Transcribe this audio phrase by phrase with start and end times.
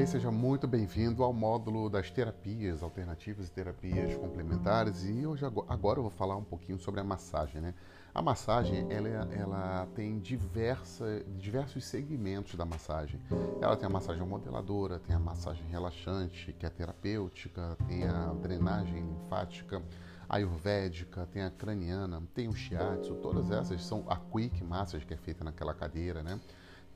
[0.00, 5.04] aí, seja muito bem-vindo ao módulo das terapias alternativas e terapias complementares.
[5.04, 7.74] E hoje agora eu vou falar um pouquinho sobre a massagem, né?
[8.14, 13.20] A massagem, ela, ela tem diversa, diversos segmentos da massagem.
[13.60, 19.02] Ela tem a massagem modeladora, tem a massagem relaxante, que é terapêutica, tem a drenagem
[19.02, 19.82] linfática,
[20.28, 25.18] ayurvédica, tem a craniana, tem o shiatsu, todas essas são a quick massage que é
[25.18, 26.40] feita naquela cadeira, né?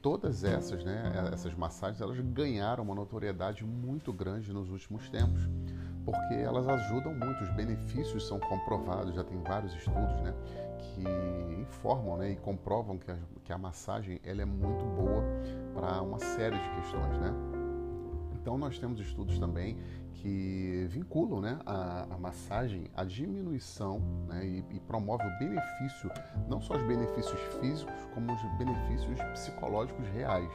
[0.04, 5.48] Todas essas, né, essas massagens, elas ganharam uma notoriedade muito grande nos últimos tempos,
[6.04, 10.34] porque elas ajudam muito, os benefícios são comprovados, já tem vários estudos, né,
[10.78, 15.24] que informam, né, e comprovam que a, que a massagem ela é muito boa
[15.72, 17.53] para uma série de questões, né.
[18.44, 19.78] Então nós temos estudos também
[20.12, 26.10] que vinculam né, a, a massagem à diminuição né, e, e, promove o benefício,
[26.46, 30.50] não só os benefícios físicos, como os benefícios psicológicos reais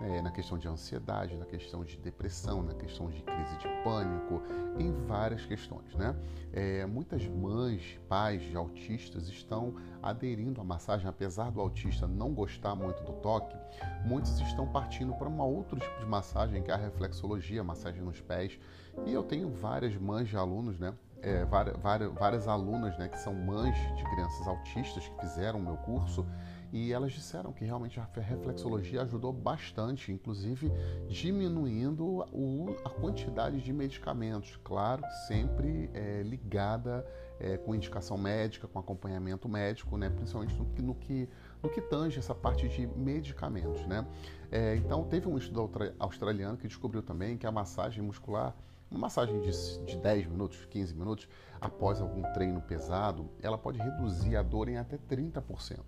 [0.00, 4.42] é, na questão de ansiedade, na questão de depressão, na questão de crise de pânico,
[4.78, 5.94] em várias questões.
[5.94, 6.14] Né?
[6.52, 12.74] É, muitas mães, pais de autistas estão aderindo à massagem, apesar do autista não gostar
[12.74, 13.56] muito do toque,
[14.04, 18.02] muitos estão partindo para um outro tipo de massagem, que é a reflexologia, a massagem
[18.02, 18.58] nos pés.
[19.06, 20.94] E eu tenho várias mães de alunos, né?
[21.22, 25.62] É, várias, várias, várias alunas né, que são mães de crianças autistas que fizeram o
[25.62, 26.26] meu curso
[26.72, 30.70] e elas disseram que realmente a reflexologia ajudou bastante, inclusive
[31.08, 37.06] diminuindo o, a quantidade de medicamentos, claro, sempre é, ligada
[37.38, 41.28] é, com indicação médica, com acompanhamento médico, né, principalmente no no que,
[41.62, 43.86] no que tange essa parte de medicamentos.
[43.86, 44.06] Né?
[44.50, 48.54] É, então, teve um estudo australiano que descobriu também que a massagem muscular
[48.90, 49.50] uma massagem de,
[49.84, 51.28] de 10 minutos, 15 minutos,
[51.60, 55.80] após algum treino pesado, ela pode reduzir a dor em até 30%.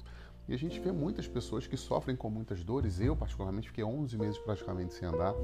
[0.49, 3.01] E a gente vê muitas pessoas que sofrem com muitas dores.
[3.01, 5.35] Eu, particularmente, fiquei 11 meses praticamente sem andar.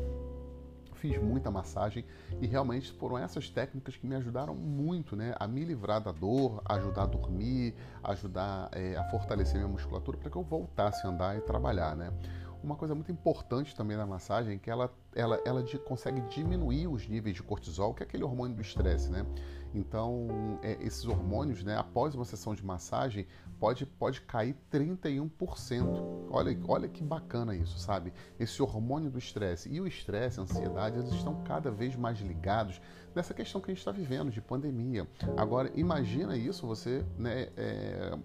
[0.94, 2.04] Fiz muita massagem
[2.40, 6.62] e realmente foram essas técnicas que me ajudaram muito né, a me livrar da dor,
[6.64, 11.36] ajudar a dormir, ajudar é, a fortalecer minha musculatura para que eu voltasse a andar
[11.36, 11.96] e trabalhar.
[11.96, 12.12] Né?
[12.62, 16.86] Uma coisa muito importante também da massagem é que ela, ela, ela de, consegue diminuir
[16.86, 19.26] os níveis de cortisol, que é aquele hormônio do estresse, né?
[19.74, 23.26] Então, é, esses hormônios, né, após uma sessão de massagem,
[23.58, 26.28] pode, pode cair 31%.
[26.30, 28.12] Olha, olha que bacana isso, sabe?
[28.38, 29.72] Esse hormônio do estresse.
[29.72, 32.80] E o estresse, a ansiedade, eles estão cada vez mais ligados
[33.14, 35.06] nessa questão que a gente está vivendo de pandemia.
[35.36, 38.18] Agora, imagina isso, você, né, é,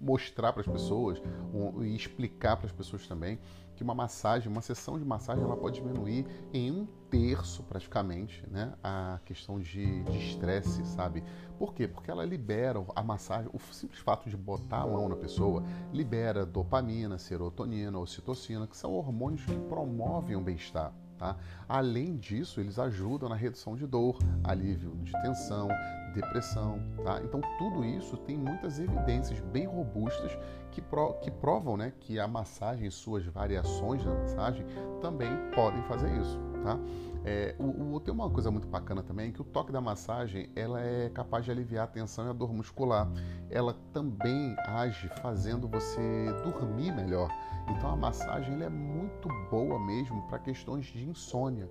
[0.00, 1.20] mostrar para as pessoas
[1.52, 3.38] um, e explicar para as pessoas também
[3.76, 8.72] que uma massagem, uma sessão de massagem, ela pode diminuir em um terço praticamente, né,
[8.82, 11.22] a questão de estresse, sabe?
[11.58, 11.86] Por quê?
[11.86, 15.62] Porque ela libera a massagem, o simples fato de botar a mão na pessoa
[15.92, 20.92] libera dopamina, serotonina, ocitocina, que são hormônios que promovem o bem-estar.
[21.18, 21.36] Tá?
[21.68, 25.68] Além disso, eles ajudam na redução de dor, alívio de tensão,
[26.14, 26.80] depressão.
[27.04, 27.20] Tá?
[27.22, 30.36] Então, tudo isso tem muitas evidências bem robustas
[30.70, 34.66] que, pro, que provam né, que a massagem, suas variações da massagem,
[35.00, 36.38] também podem fazer isso.
[36.66, 36.80] Tá?
[37.24, 40.80] É, o, o, tem uma coisa muito bacana também, que o toque da massagem ela
[40.80, 43.08] é capaz de aliviar a tensão e a dor muscular.
[43.48, 47.30] Ela também age fazendo você dormir melhor.
[47.70, 51.70] Então a massagem é muito boa mesmo para questões de insônia.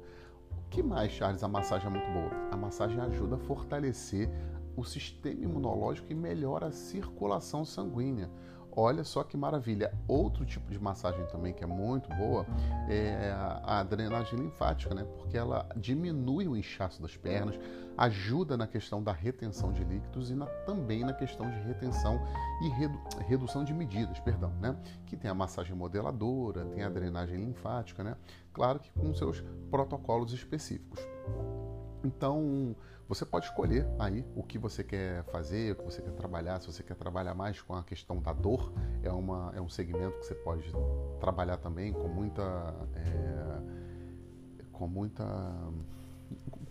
[0.50, 2.32] O que mais, Charles, a massagem é muito boa?
[2.52, 4.30] A massagem ajuda a fortalecer
[4.78, 8.30] o sistema imunológico e melhora a circulação sanguínea.
[8.76, 9.94] Olha só que maravilha.
[10.08, 12.46] Outro tipo de massagem também que é muito boa
[12.90, 15.06] é a, drenagem linfática, né?
[15.18, 17.58] Porque ela diminui o inchaço das pernas,
[17.98, 22.20] ajuda na questão da retenção de líquidos e na, também na questão de retenção
[22.62, 24.76] e redu, redução de medidas, perdão, né?
[25.06, 28.18] Que tem a massagem modeladora, tem a drenagem linfática, né?
[28.54, 31.00] Claro que com seus protocolos específicos.
[32.06, 32.76] Então,
[33.08, 36.60] você pode escolher aí o que você quer fazer, o que você quer trabalhar.
[36.60, 38.72] Se você quer trabalhar mais com a questão da dor,
[39.04, 40.72] é, uma, é um segmento que você pode
[41.20, 42.42] trabalhar também com muita.
[42.96, 43.86] É,
[44.72, 45.24] com muita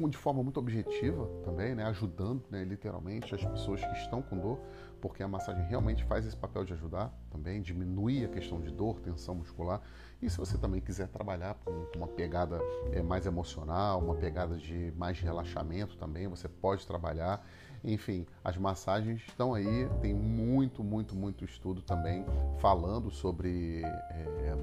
[0.08, 4.60] de forma muito objetiva também, né, ajudando né, literalmente as pessoas que estão com dor,
[5.00, 9.00] porque a massagem realmente faz esse papel de ajudar também, diminui a questão de dor,
[9.00, 9.80] tensão muscular.
[10.22, 12.58] E se você também quiser trabalhar com uma pegada
[12.92, 17.44] é, mais emocional, uma pegada de mais relaxamento também, você pode trabalhar.
[17.82, 22.24] Enfim, as massagens estão aí, tem muito, muito, muito estudo também
[22.58, 24.56] falando sobre é,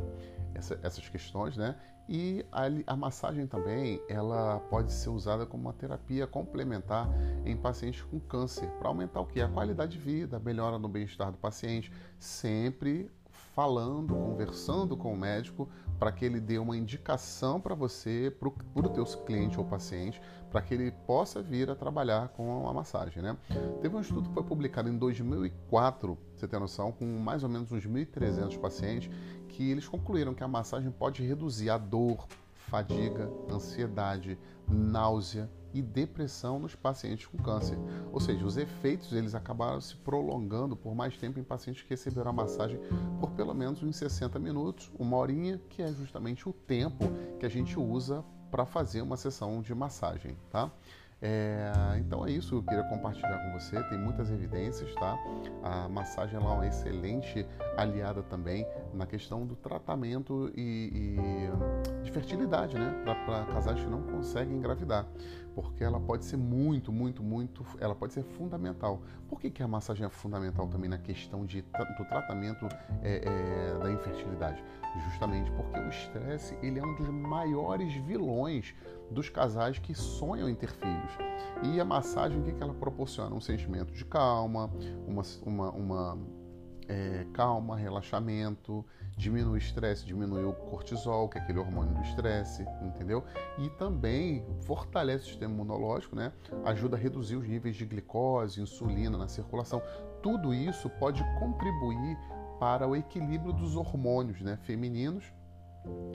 [0.55, 1.75] essa, essas questões, né?
[2.13, 7.07] E a, a, massagem também, ela pode ser usada como uma terapia complementar
[7.45, 9.39] em pacientes com câncer, para aumentar o que?
[9.39, 13.09] A qualidade de vida, melhora no bem-estar do paciente, sempre
[13.55, 15.67] falando, conversando com o médico
[15.99, 20.61] para que ele dê uma indicação para você, para o teu cliente ou paciente, para
[20.61, 23.21] que ele possa vir a trabalhar com a massagem.
[23.21, 23.37] Né?
[23.81, 27.71] Teve um estudo que foi publicado em 2004, você tem noção, com mais ou menos
[27.71, 29.09] uns 1.300 pacientes,
[29.47, 36.59] que eles concluíram que a massagem pode reduzir a dor, fadiga, ansiedade, náusea e depressão
[36.59, 37.77] nos pacientes com câncer.
[38.11, 42.31] Ou seja, os efeitos eles acabaram se prolongando por mais tempo em pacientes que receberam
[42.31, 42.79] a massagem
[43.19, 47.05] por pelo menos uns 60 minutos, uma horinha, que é justamente o tempo
[47.39, 50.69] que a gente usa para fazer uma sessão de massagem, tá?
[51.23, 53.81] É, então é isso que eu queria compartilhar com você.
[53.83, 55.15] Tem muitas evidências, tá?
[55.61, 57.45] A massagem é uma excelente
[57.77, 63.03] aliada também na questão do tratamento e, e de fertilidade, né?
[63.25, 65.05] Para casais que não conseguem engravidar,
[65.55, 69.01] porque ela pode ser muito, muito, muito, ela pode ser fundamental.
[69.27, 72.67] Por que, que a massagem é fundamental também na questão de, do tratamento
[73.01, 74.63] é, é, da infertilidade?
[75.09, 78.73] Justamente porque o estresse ele é um dos maiores vilões
[79.09, 81.11] dos casais que sonham em ter filhos.
[81.63, 83.35] E a massagem, o que, que ela proporciona?
[83.35, 84.69] Um sentimento de calma,
[85.07, 86.17] uma, uma, uma
[86.91, 88.85] é, calma, relaxamento,
[89.15, 93.23] diminui o estresse, diminui o cortisol, que é aquele hormônio do estresse, entendeu?
[93.57, 96.33] E também fortalece o sistema imunológico, né?
[96.65, 99.81] Ajuda a reduzir os níveis de glicose, insulina na circulação.
[100.21, 102.17] Tudo isso pode contribuir
[102.59, 105.33] para o equilíbrio dos hormônios né, femininos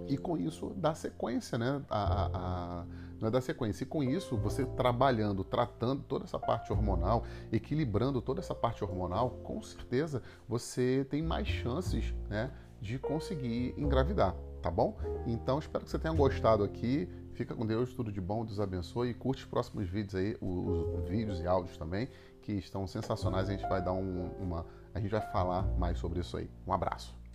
[0.09, 1.83] e com isso dá sequência, né?
[1.91, 2.85] A, a, a,
[3.23, 3.85] é da sequência.
[3.85, 9.31] E com isso, você trabalhando, tratando toda essa parte hormonal, equilibrando toda essa parte hormonal,
[9.43, 14.97] com certeza você tem mais chances né, de conseguir engravidar, tá bom?
[15.27, 17.09] Então espero que você tenha gostado aqui.
[17.33, 21.01] Fica com Deus, tudo de bom, Deus abençoe e curte os próximos vídeos aí, os,
[21.01, 22.09] os vídeos e áudios também,
[22.41, 23.49] que estão sensacionais.
[23.49, 24.65] A gente vai dar um, uma.
[24.95, 26.49] A gente vai falar mais sobre isso aí.
[26.67, 27.26] Um abraço.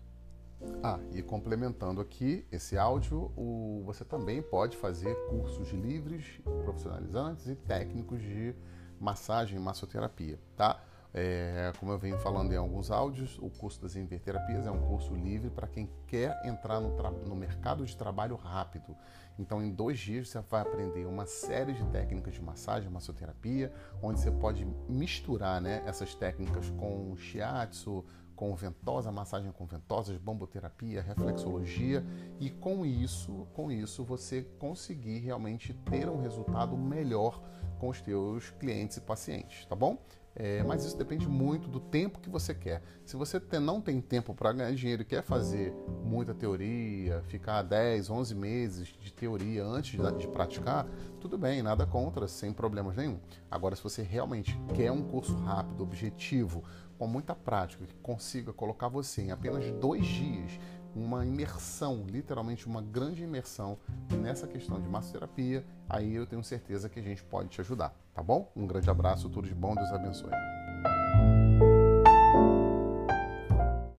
[0.84, 7.56] Ah, e complementando aqui esse áudio, o, você também pode fazer cursos livres, profissionalizantes e
[7.56, 8.56] técnicos de
[9.00, 10.82] massagem e massoterapia, tá?
[11.14, 15.14] É, como eu venho falando em alguns áudios, o curso das inverterapias é um curso
[15.14, 16.96] livre para quem quer entrar no,
[17.28, 18.96] no, mercado de trabalho rápido.
[19.38, 24.22] Então, em dois dias, você vai aprender uma série de técnicas de massagem, massoterapia, onde
[24.22, 28.06] você pode misturar né, essas técnicas com shiatsu,
[28.42, 32.04] com ventosa, massagem com ventosas, bamboterapia, reflexologia
[32.40, 37.40] e com isso, com isso você conseguir realmente ter um resultado melhor
[37.78, 40.04] com os teus clientes e pacientes, tá bom?
[40.34, 42.82] É, mas isso depende muito do tempo que você quer.
[43.06, 45.74] Se você tem, não tem tempo para ganhar dinheiro e quer fazer
[46.04, 50.88] muita teoria, ficar 10, 11 meses de teoria antes de, de praticar,
[51.20, 53.20] tudo bem, nada contra, sem problemas nenhum.
[53.50, 56.64] Agora, se você realmente quer um curso rápido, objetivo,
[56.98, 60.60] com muita prática, que consiga colocar você em apenas dois dias,
[60.96, 63.78] uma imersão, literalmente uma grande imersão
[64.22, 68.22] nessa questão de massoterapia, aí eu tenho certeza que a gente pode te ajudar, tá
[68.22, 68.52] bom?
[68.56, 70.32] Um grande abraço, tudo de bom, Deus abençoe.